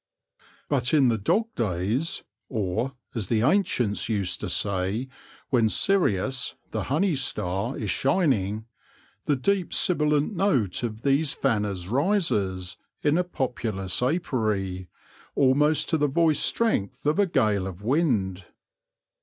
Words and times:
But 0.67 0.95
in 0.95 1.09
the 1.09 1.17
dog 1.19 1.53
days, 1.53 2.23
or, 2.49 2.95
as 3.13 3.27
the 3.27 3.41
ancients 3.43 4.09
used 4.09 4.39
to 4.39 4.49
say, 4.49 5.09
when 5.51 5.69
Sirius, 5.69 6.55
the 6.71 6.85
honey 6.85 7.15
star, 7.15 7.77
is 7.77 7.91
shining, 7.91 8.65
the 9.25 9.35
deep 9.35 9.75
sibilant 9.75 10.33
note 10.33 10.81
of 10.81 11.03
these 11.03 11.33
fanners 11.35 11.87
rises, 11.87 12.29
42 12.31 12.45
THE 12.47 12.47
LORE 12.47 12.49
OF 12.49 12.51
THE 12.51 12.57
HONEY 12.57 12.73
BEE 12.73 13.09
in 13.09 13.17
a 13.19 13.29
populous 13.77 14.01
apiary, 14.01 14.87
almost 15.35 15.89
to 15.89 15.99
the 15.99 16.07
voice 16.07 16.39
strength 16.39 17.05
of 17.05 17.19
a 17.19 17.27
gale 17.27 17.67
of 17.67 17.83
wind. 17.83 18.45